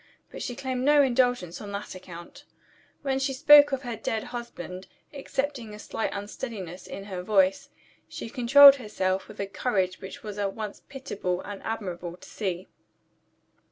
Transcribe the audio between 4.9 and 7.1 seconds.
excepting a slight unsteadiness in